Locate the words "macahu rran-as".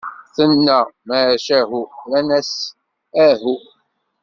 1.07-2.51